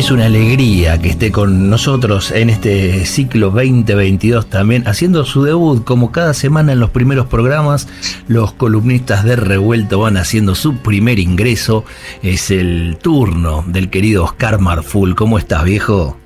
[0.00, 5.84] Es una alegría que esté con nosotros en este ciclo 2022 también, haciendo su debut
[5.84, 7.86] como cada semana en los primeros programas.
[8.26, 11.84] Los columnistas de Revuelto van haciendo su primer ingreso.
[12.22, 15.14] Es el turno del querido Oscar Marful.
[15.14, 16.16] ¿Cómo estás, viejo?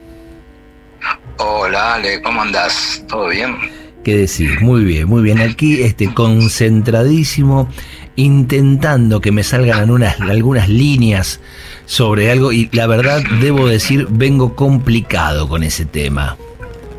[1.38, 3.04] Hola, Ale, ¿cómo andás?
[3.08, 3.56] ¿Todo bien?
[4.04, 4.60] ¿Qué decís?
[4.60, 5.40] Muy bien, muy bien.
[5.40, 7.70] Aquí, este, concentradísimo,
[8.16, 11.40] intentando que me salgan unas, algunas líneas
[11.86, 16.36] sobre algo y la verdad debo decir vengo complicado con ese tema.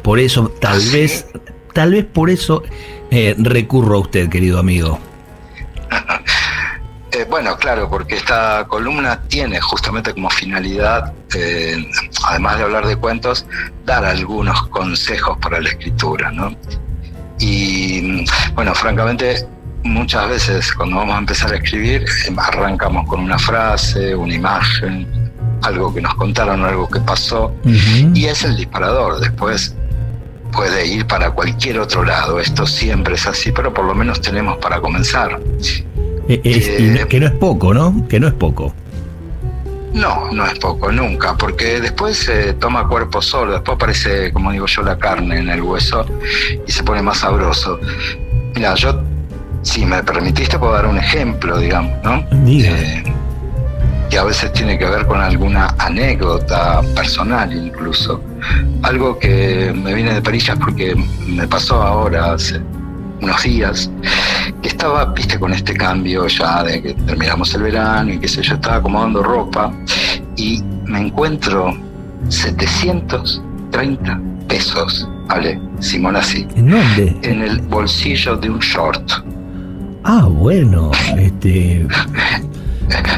[0.02, 1.28] Por eso tal ¿Ah, vez,
[1.73, 2.64] tal vez por eso
[3.12, 5.00] eh, recurro a usted, querido amigo.
[7.12, 11.78] Eh, bueno, claro, porque esta columna tiene justamente como finalidad, eh,
[12.28, 13.45] además de hablar de cuentos,
[13.86, 16.53] dar algunos consejos para la escritura, ¿no?
[17.39, 19.45] Y bueno, francamente,
[19.83, 22.05] muchas veces cuando vamos a empezar a escribir,
[22.38, 25.08] arrancamos con una frase, una imagen,
[25.61, 27.53] algo que nos contaron, algo que pasó,
[28.16, 29.19] y es el disparador.
[29.19, 29.75] Después
[30.52, 32.39] puede ir para cualquier otro lado.
[32.39, 35.39] Esto siempre es así, pero por lo menos tenemos para comenzar.
[36.28, 38.08] Eh, es- y no- que no es poco, ¿no?
[38.08, 38.73] Que no es poco.
[39.95, 44.65] No, no es poco, nunca, porque después se toma cuerpo solo, después aparece, como digo
[44.65, 46.05] yo, la carne en el hueso
[46.67, 47.79] y se pone más sabroso.
[48.53, 49.01] Mira, yo,
[49.61, 52.25] si me permitiste, puedo dar un ejemplo, digamos, ¿no?
[52.45, 53.03] Eh,
[54.09, 58.21] que a veces tiene que ver con alguna anécdota personal incluso.
[58.83, 60.94] Algo que me viene de perillas porque
[61.25, 62.59] me pasó ahora hace
[63.22, 63.89] unos días,
[64.61, 68.41] que estaba, viste, con este cambio ya de que terminamos el verano y qué sé
[68.41, 69.72] yo, estaba acomodando ropa
[70.35, 71.75] y me encuentro
[72.29, 75.59] 730 pesos, ¿vale?
[75.79, 77.16] Simón así, ¿En dónde?
[77.23, 79.11] en el bolsillo de un short.
[80.03, 81.88] Ah, bueno, este.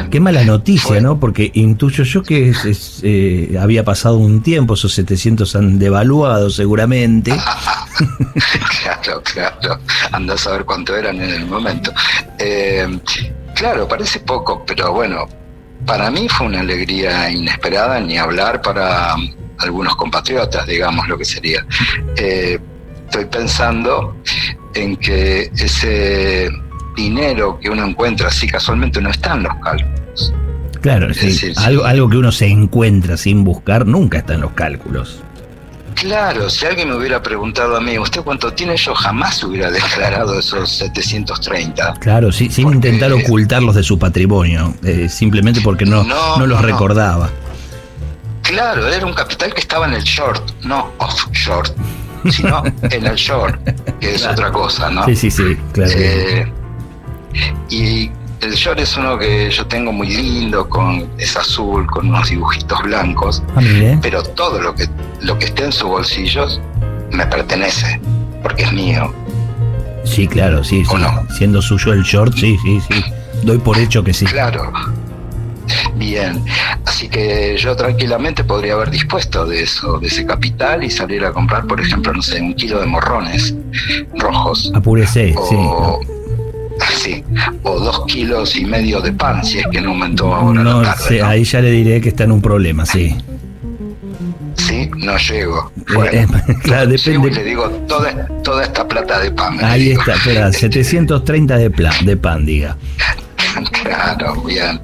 [0.09, 1.19] Qué mala noticia, ¿no?
[1.19, 6.49] Porque intuyo yo que es- es, eh, había pasado un tiempo, esos 700 han devaluado
[6.49, 7.33] seguramente.
[8.81, 9.79] Claro, claro.
[10.11, 11.91] Anda a saber cuánto eran en el momento.
[12.37, 12.99] Eh,
[13.55, 15.25] claro, parece poco, pero bueno,
[15.85, 19.15] para mí fue una alegría inesperada, ni hablar para
[19.59, 21.65] algunos compatriotas, digamos lo que sería.
[22.17, 22.59] Eh,
[23.05, 24.15] estoy pensando
[24.75, 26.49] en que ese
[26.97, 30.33] dinero que uno encuentra así casualmente no está en los cálculos.
[30.81, 31.63] Claro, Es sí, decir, sí.
[31.65, 35.21] algo, algo que uno se encuentra sin buscar nunca está en los cálculos.
[35.95, 38.77] Claro, si alguien me hubiera preguntado a mí, ¿usted cuánto tiene?
[38.77, 41.93] Yo jamás hubiera declarado esos 730.
[41.99, 46.45] Claro, sí, sin Porque- intentar ocultarlos de su patrimonio, eh, simplemente porque no, No, no
[46.45, 46.67] los no.
[46.67, 47.29] recordaba.
[48.43, 51.75] Claro, era un capital que estaba en el short, no off short,
[52.31, 53.59] sino en el short,
[53.99, 54.33] que es Claro.
[54.33, 55.03] otra cosa, ¿no?
[55.05, 55.91] Sí, sí, sí, claro.
[55.95, 56.51] Eh,
[57.69, 58.11] y
[58.41, 62.79] el short es uno que yo tengo muy lindo, con es azul, con unos dibujitos
[62.83, 63.61] blancos, Ah,
[64.01, 64.87] pero todo lo que
[65.21, 66.61] lo que esté en sus bolsillos
[67.11, 67.99] me pertenece,
[68.43, 69.13] porque es mío.
[70.03, 70.91] Sí, claro, sí, sí.
[70.93, 71.25] ¿O no?
[71.35, 73.03] Siendo suyo el short, sí, sí, sí.
[73.43, 74.25] Doy por hecho que sí.
[74.25, 74.71] Claro.
[75.95, 76.43] Bien,
[76.85, 81.33] así que yo tranquilamente podría haber dispuesto de eso, de ese capital y salir a
[81.33, 83.53] comprar, por ejemplo, no sé, un kilo de morrones
[84.15, 84.71] rojos.
[84.73, 85.57] Apúrese, sí.
[86.95, 87.23] Sí,
[87.63, 90.93] o dos kilos y medio de pan, si es que no aumentó ahora No la
[90.95, 91.03] tarde.
[91.07, 91.27] sé, ¿no?
[91.27, 93.15] ahí ya le diré que está en un problema, sí.
[94.55, 95.71] Sí, no llego.
[95.77, 96.11] Eh, Bueno,
[96.47, 97.43] eh, claro, y le depende.
[97.43, 99.63] digo toda, toda esta plata de pan.
[99.63, 102.75] Ahí está, espera, 730 de, plan, de pan, diga.
[103.71, 104.79] Claro, bien.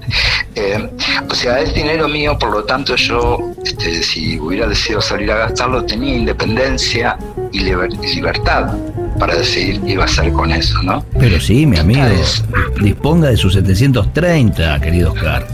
[0.56, 0.90] Eh,
[1.30, 5.38] o sea, es dinero mío, por lo tanto yo, este, si hubiera decidido salir a
[5.38, 7.18] gastarlo, tenía independencia
[7.52, 8.74] y libertad
[9.20, 11.06] para decidir qué iba a hacer con eso, ¿no?
[11.20, 12.44] Pero sí, mi amigo, es-
[12.82, 15.48] disponga de sus 730, querido Oscar.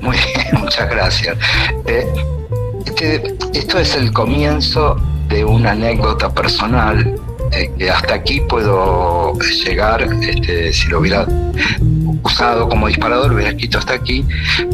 [0.00, 1.36] Muy bien, muchas gracias.
[1.86, 2.06] Eh,
[2.84, 4.96] este- esto es el comienzo
[5.28, 7.14] de una anécdota personal
[7.52, 9.32] eh, que hasta aquí puedo
[9.64, 11.26] llegar, este, si lo hubiera
[12.22, 14.24] usado como disparador, hubiera escrito hasta aquí,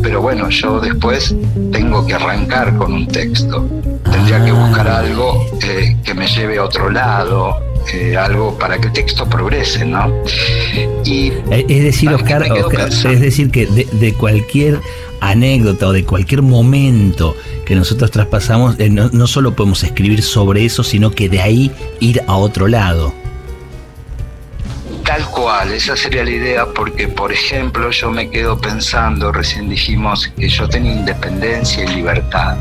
[0.03, 1.35] pero bueno, yo después
[1.73, 3.69] tengo que arrancar con un texto.
[4.11, 4.99] Tendría que buscar Ah.
[4.99, 7.57] algo eh, que me lleve a otro lado,
[7.93, 10.13] eh, algo para que el texto progrese, ¿no?
[11.05, 14.81] Y eh, es decir, Oscar, es decir que de, cualquier
[15.21, 20.65] anécdota o de cualquier momento que nosotros traspasamos, eh, no, no solo podemos escribir sobre
[20.65, 23.13] eso, sino que de ahí ir a otro lado.
[25.43, 30.49] Cual, esa sería la idea, porque por ejemplo yo me quedo pensando, recién dijimos que
[30.49, 32.57] yo tenía independencia y libertad.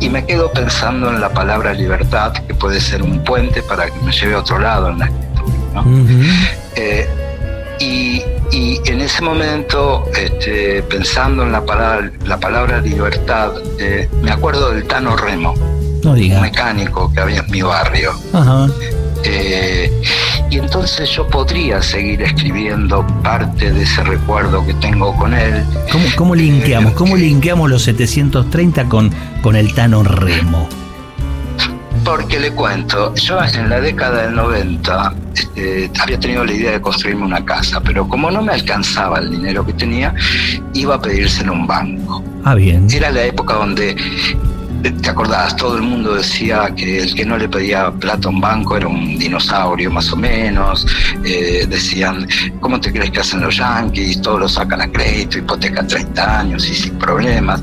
[0.00, 4.00] Y me quedo pensando en la palabra libertad, que puede ser un puente para que
[4.00, 5.84] me lleve a otro lado en la escritura.
[6.74, 7.08] Eh,
[7.78, 8.24] y,
[8.90, 14.82] en ese momento, este, pensando en la palabra, la palabra libertad, eh, me acuerdo del
[14.82, 15.54] Tano Remo,
[16.02, 18.14] un mecánico que había en mi barrio.
[19.22, 19.92] Eh,
[20.50, 25.64] y entonces yo podría seguir escribiendo parte de ese recuerdo que tengo con él.
[25.92, 26.92] ¿Cómo, cómo linkeamos?
[26.94, 29.10] ¿Cómo linkeamos los 730 con,
[29.42, 30.68] con el Tano Remo?
[32.04, 36.80] Porque le cuento, yo en la década del 90 este, había tenido la idea de
[36.80, 40.14] construirme una casa, pero como no me alcanzaba el dinero que tenía,
[40.74, 42.24] iba a pedírselo a un banco.
[42.44, 42.88] Ah, bien.
[42.90, 43.96] Era la época donde
[44.82, 45.56] ¿Te acordás?
[45.56, 48.88] Todo el mundo decía que el que no le pedía plata a un banco era
[48.88, 50.86] un dinosaurio, más o menos.
[51.22, 52.26] Eh, decían,
[52.60, 54.22] ¿cómo te crees que hacen los yankees?
[54.22, 57.60] Todos lo sacan a crédito, hipoteca 30 años y sin problemas.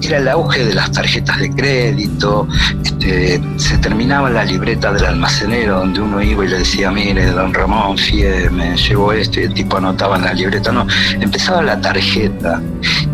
[0.00, 2.48] Era el auge de las tarjetas de crédito.
[2.82, 7.52] Este, se terminaba la libreta del almacenero donde uno iba y le decía, mire, don
[7.52, 10.72] Ramón, fíe, me llevo esto y el tipo anotaba en la libreta.
[10.72, 10.86] No,
[11.20, 12.62] empezaba la tarjeta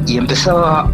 [0.07, 0.89] y empezaba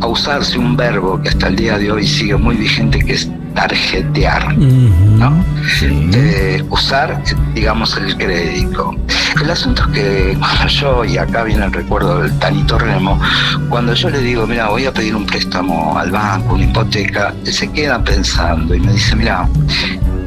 [0.00, 3.30] a usarse un verbo que hasta el día de hoy sigue muy vigente, que es
[3.54, 5.44] tarjetear, ¿no?
[5.82, 7.22] Eh, usar,
[7.54, 8.94] digamos, el crédito.
[9.42, 13.20] El asunto es que cuando yo, y acá viene el recuerdo del Tanito Remo,
[13.68, 17.52] cuando yo le digo, mira, voy a pedir un préstamo al banco, una hipoteca, él
[17.52, 19.48] se queda pensando y me dice, mira,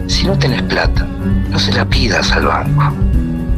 [0.08, 1.06] si no tenés plata,
[1.50, 2.94] no se la pidas al banco.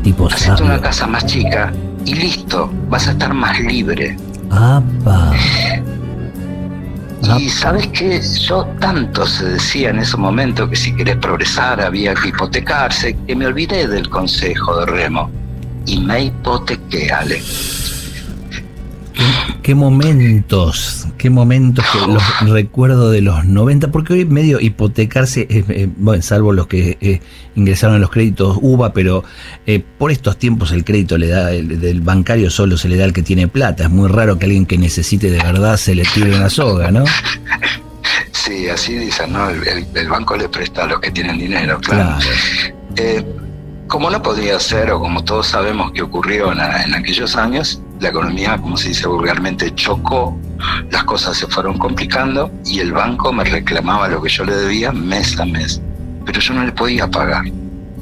[0.03, 1.71] Tipo Hacete una casa más chica
[2.05, 4.15] y listo, vas a estar más libre.
[7.39, 12.13] Y sabes que yo tanto se decía en ese momento que si querés progresar había
[12.13, 15.29] que hipotecarse, que me olvidé del consejo de Remo
[15.85, 17.41] y me hipotequé, Ale.
[19.61, 25.89] Qué momentos, qué momentos que los recuerdo de los 90, porque hoy medio hipotecarse, eh,
[25.97, 27.21] bueno, salvo los que eh,
[27.55, 29.23] ingresaron a los créditos UBA, pero
[29.65, 33.05] eh, por estos tiempos el crédito le da, el, del bancario solo se le da
[33.05, 33.85] al que tiene plata.
[33.85, 37.05] Es muy raro que alguien que necesite de verdad se le tire una soga, ¿no?
[38.31, 39.49] Sí, así dicen, ¿no?
[39.49, 42.19] El, banco le presta a los que tienen dinero, claro.
[43.87, 46.59] como no podía ser, o como todos sabemos que ocurrió en
[46.93, 50.37] aquellos años, la economía, como se dice vulgarmente, chocó,
[50.91, 54.91] las cosas se fueron complicando y el banco me reclamaba lo que yo le debía
[54.91, 55.81] mes a mes,
[56.23, 57.45] pero yo no le podía pagar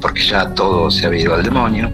[0.02, 1.90] porque ya todo se había ido al demonio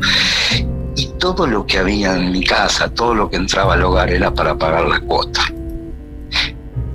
[0.97, 4.35] y todo lo que había en mi casa, todo lo que entraba al hogar era
[4.35, 5.43] para pagar la cuota.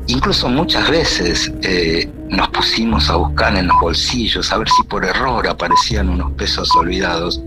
[0.08, 5.06] Incluso muchas veces eh, nos pusimos a buscar en los bolsillos a ver si por
[5.06, 7.42] error aparecían unos pesos olvidados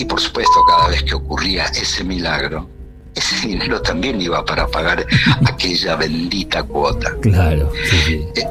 [0.00, 2.66] y por supuesto, cada vez que ocurría ese milagro,
[3.14, 5.06] ese dinero también iba para pagar
[5.46, 7.14] aquella bendita cuota.
[7.20, 8.46] Claro, sí, eh,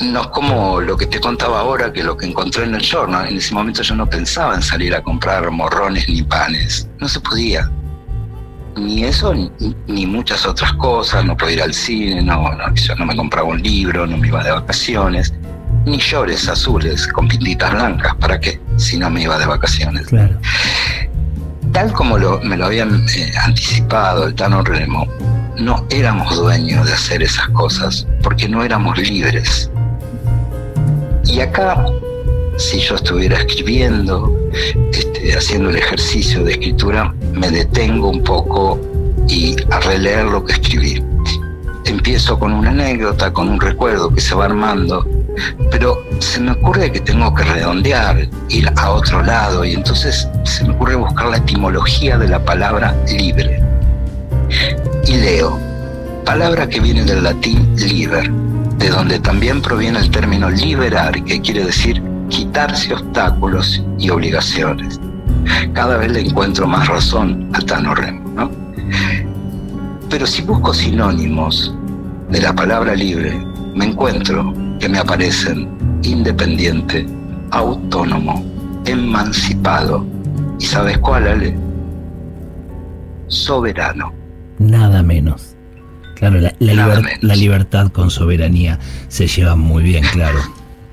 [0.00, 3.12] no es como lo que te contaba ahora, que lo que encontré en el short,
[3.28, 7.20] en ese momento yo no pensaba en salir a comprar morrones ni panes, no se
[7.20, 7.70] podía.
[8.76, 9.34] Ni eso,
[9.88, 13.48] ni, muchas otras cosas, no podía ir al cine, no, no, yo no me compraba
[13.48, 15.34] un libro, no me iba de vacaciones
[15.86, 18.14] ni llores azules con pintitas blancas.
[18.16, 18.60] ¿Para qué?
[18.76, 20.06] Si no me iba de vacaciones.
[20.06, 20.38] Claro.
[21.72, 25.06] Tal como me lo habían eh, anticipado el Tano Remo,
[25.56, 29.70] no éramos dueños de hacer esas cosas porque no éramos libres.
[31.24, 31.84] Y acá,
[32.58, 34.36] si yo estuviera escribiendo,
[34.92, 38.80] este, haciendo el ejercicio de escritura, me detengo un poco
[39.28, 41.04] y a releer lo que escribí.
[41.84, 45.06] Empiezo con una anécdota, con un recuerdo que se va armando
[45.70, 50.64] pero se me ocurre que tengo que redondear, ir a otro lado, y entonces se
[50.64, 53.62] me ocurre buscar la etimología de la palabra libre.
[55.06, 55.58] Y leo,
[56.24, 58.30] palabra que viene del latín liber,
[58.78, 65.00] de donde también proviene el término liberar, que quiere decir quitarse obstáculos y obligaciones.
[65.74, 68.50] Cada vez le encuentro más razón a Tano Remo, ¿no?
[70.08, 71.74] Pero si busco sinónimos
[72.30, 73.38] de la palabra libre,
[73.74, 75.68] me encuentro que me aparecen
[76.02, 77.06] independiente,
[77.50, 78.44] autónomo,
[78.86, 80.06] emancipado.
[80.58, 81.56] ¿Y sabes cuál, Ale?
[83.28, 84.12] Soberano.
[84.58, 85.54] Nada menos.
[86.16, 90.38] Claro, la, libertad con soberanía se lleva muy bien, claro.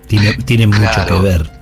[0.07, 1.56] Tiene, tiene mucho que ver.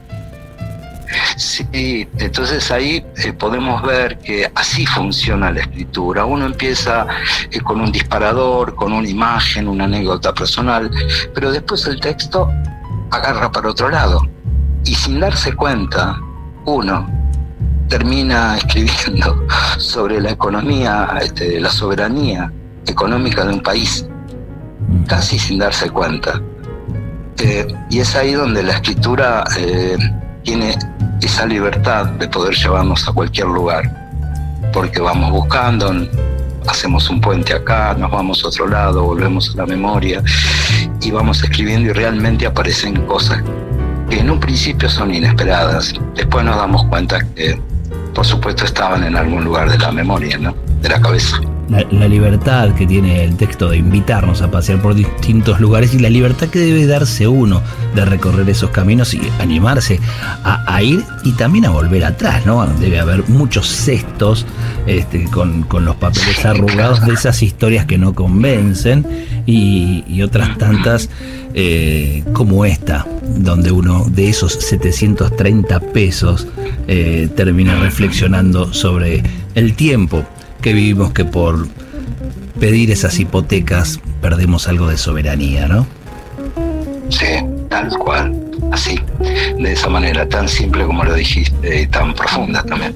[1.37, 6.25] Sí, entonces ahí eh, podemos ver que así funciona la escritura.
[6.25, 7.07] Uno empieza
[7.51, 10.89] eh, con un disparador, con una imagen, una anécdota personal,
[11.33, 12.49] pero después el texto
[13.11, 14.21] agarra para otro lado.
[14.85, 16.19] Y sin darse cuenta,
[16.65, 17.09] uno
[17.89, 19.45] termina escribiendo
[19.77, 22.51] sobre la economía, este, la soberanía
[22.87, 24.07] económica de un país,
[25.07, 26.41] casi sin darse cuenta.
[27.39, 29.43] Eh, y es ahí donde la escritura
[30.43, 30.77] tiene
[31.21, 33.83] esa libertad de poder llevarnos a cualquier lugar,
[34.73, 35.91] porque vamos buscando,
[36.67, 40.21] hacemos un puente acá, nos vamos a otro lado, volvemos a la memoria
[41.01, 43.43] y vamos escribiendo y realmente aparecen cosas
[44.09, 45.93] que en un principio son inesperadas.
[46.15, 47.59] Después nos damos cuenta que,
[48.13, 50.55] por supuesto, estaban en algún lugar de la memoria, ¿no?
[50.81, 55.59] De la cabeza la, libertad que tiene el texto de invitarnos a pasear por distintos
[55.59, 57.61] lugares y la libertad que debe darse uno
[57.95, 59.99] de recorrer esos caminos y animarse
[60.43, 62.65] a, ir y también a volver atrás, ¿no?
[62.79, 64.45] Debe haber muchos cestos
[64.85, 69.05] este, con, los papeles arrugados de esas historias que no convencen
[69.45, 71.09] y, otras tantas
[71.53, 73.05] eh, como esta,
[73.37, 76.47] donde uno de esos 730 pesos
[76.87, 79.21] eh, termina reflexionando sobre
[79.53, 80.25] el tiempo
[80.65, 81.67] que vivimos que por
[82.59, 85.85] pedir esas hipotecas perdemos algo de soberanía, ¿no?
[87.07, 87.35] Sí,
[87.69, 88.35] tal cual,
[88.71, 88.99] así,
[89.59, 92.95] de esa manera, tan simple como lo dijiste y tan profunda también.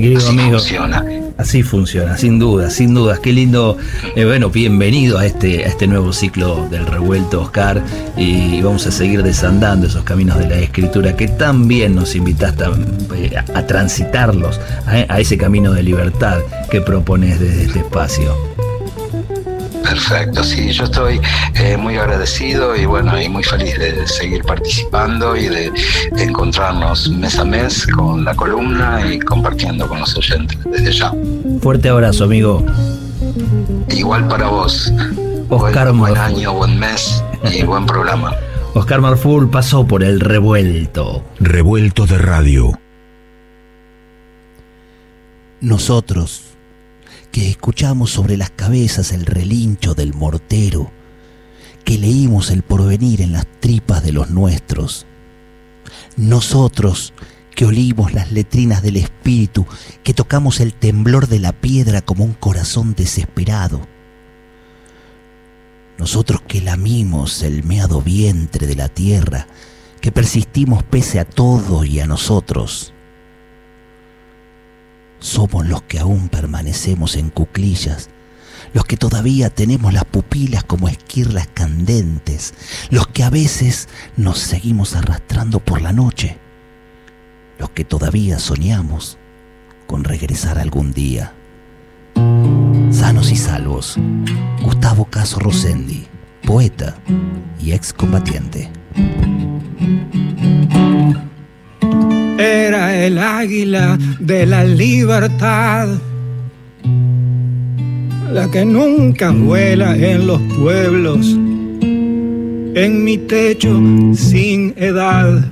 [0.00, 1.04] Querido amigo, funciona.
[1.36, 3.20] Así funciona, sin duda, sin dudas.
[3.20, 3.76] Qué lindo.
[4.16, 7.82] Eh, bueno, bienvenido a este, a este nuevo ciclo del revuelto, Oscar.
[8.16, 12.64] Y vamos a seguir desandando esos caminos de la escritura que también nos invitaste
[13.16, 16.38] eh, a, transitarlos, a ese camino de libertad
[16.70, 18.47] que propones desde este espacio.
[19.88, 21.18] Perfecto, sí, yo estoy
[21.54, 25.72] eh, muy agradecido y bueno, y muy feliz de seguir participando y de
[26.18, 31.12] encontrarnos mes a mes con la columna y compartiendo con los oyentes desde ya.
[31.62, 32.62] Fuerte abrazo, amigo.
[33.88, 34.92] Igual para vos.
[35.48, 38.36] Oscar buen, buen año, buen mes y buen programa.
[38.74, 41.24] Oscar Marful pasó por el revuelto.
[41.40, 42.78] Revuelto de radio.
[45.62, 46.47] Nosotros
[47.32, 50.90] que escuchamos sobre las cabezas el relincho del mortero,
[51.84, 55.06] que leímos el porvenir en las tripas de los nuestros.
[56.16, 57.12] Nosotros
[57.54, 59.66] que olimos las letrinas del espíritu,
[60.04, 63.80] que tocamos el temblor de la piedra como un corazón desesperado.
[65.98, 69.48] Nosotros que lamimos el meado vientre de la tierra,
[70.00, 72.94] que persistimos pese a todo y a nosotros
[75.18, 78.10] somos los que aún permanecemos en cuclillas,
[78.72, 82.54] los que todavía tenemos las pupilas como esquirlas candentes,
[82.90, 86.38] los que a veces nos seguimos arrastrando por la noche,
[87.58, 89.18] los que todavía soñamos
[89.86, 91.34] con regresar algún día.
[92.90, 93.96] Sanos y salvos,
[94.62, 96.06] Gustavo Caso Rosendi,
[96.44, 96.96] poeta
[97.60, 98.70] y excombatiente
[102.38, 105.88] era el águila de la libertad,
[108.32, 111.36] la que nunca vuela en los pueblos,
[111.82, 113.80] en mi techo
[114.14, 115.44] sin edad.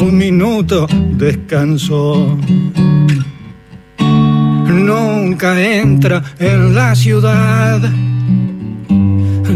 [0.00, 2.36] Un minuto descansó.
[4.66, 7.80] Nunca entra en la ciudad.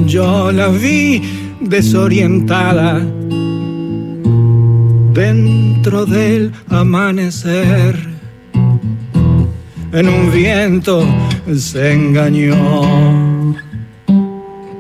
[0.07, 1.21] Yo la vi
[1.61, 3.03] desorientada
[5.17, 7.97] dentro del amanecer.
[9.93, 11.07] En un viento
[11.57, 12.55] se engañó.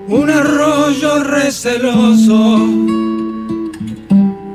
[0.08, 2.68] Un arroyo receloso,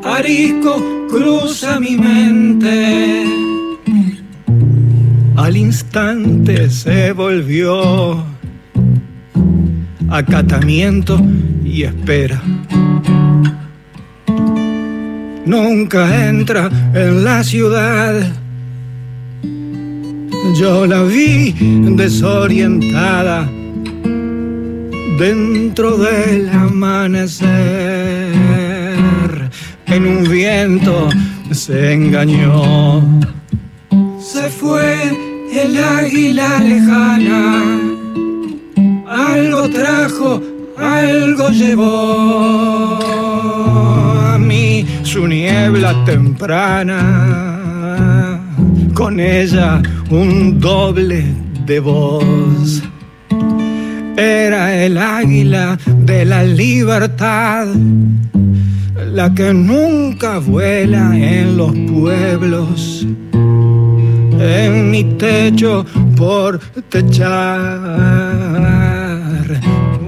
[0.03, 3.25] arisco cruza mi mente.
[5.35, 8.23] Al instante se volvió
[10.09, 11.19] acatamiento
[11.65, 12.39] y espera
[15.45, 18.13] nunca entra en la ciudad.
[20.59, 21.53] Yo la vi
[21.95, 23.49] desorientada
[25.17, 27.49] dentro del amanecer.
[29.87, 31.09] En un viento
[31.51, 33.01] se engañó.
[34.19, 34.95] Se fue
[35.53, 37.79] el águila lejana.
[39.07, 40.41] Algo trajo,
[40.77, 43.01] algo llevó
[45.11, 46.97] su niebla temprana,
[48.93, 51.25] con ella un doble
[51.65, 52.81] de voz.
[54.15, 57.67] Era el águila de la libertad,
[59.11, 63.05] la que nunca vuela en los pueblos.
[64.39, 67.81] En mi techo por techar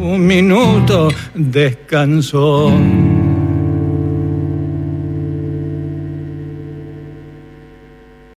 [0.02, 2.72] un minuto descansó.